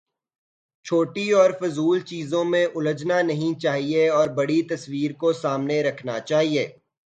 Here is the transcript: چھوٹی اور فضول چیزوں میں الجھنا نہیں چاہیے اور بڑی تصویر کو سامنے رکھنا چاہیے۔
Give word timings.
چھوٹی 0.85 1.31
اور 1.31 1.51
فضول 1.59 1.99
چیزوں 1.99 2.43
میں 2.45 2.65
الجھنا 2.75 3.21
نہیں 3.21 3.59
چاہیے 3.59 4.09
اور 4.09 4.27
بڑی 4.27 4.61
تصویر 4.63 5.11
کو 5.13 5.33
سامنے 5.33 5.81
رکھنا 5.83 6.19
چاہیے۔ 6.19 6.67